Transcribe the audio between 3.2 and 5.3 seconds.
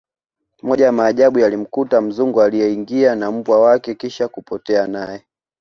mbwa wake kisha kapotea naye